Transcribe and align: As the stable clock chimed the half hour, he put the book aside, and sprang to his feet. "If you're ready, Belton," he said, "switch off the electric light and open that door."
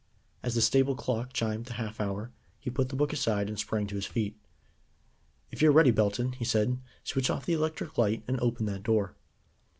As 0.41 0.55
the 0.55 0.61
stable 0.63 0.95
clock 0.95 1.31
chimed 1.31 1.65
the 1.67 1.73
half 1.73 2.01
hour, 2.01 2.31
he 2.59 2.71
put 2.71 2.89
the 2.89 2.95
book 2.95 3.13
aside, 3.13 3.49
and 3.49 3.59
sprang 3.59 3.85
to 3.85 3.95
his 3.95 4.07
feet. 4.07 4.35
"If 5.51 5.61
you're 5.61 5.71
ready, 5.71 5.91
Belton," 5.91 6.31
he 6.31 6.43
said, 6.43 6.79
"switch 7.03 7.29
off 7.29 7.45
the 7.45 7.53
electric 7.53 7.99
light 7.99 8.23
and 8.27 8.39
open 8.39 8.65
that 8.65 8.81
door." 8.81 9.13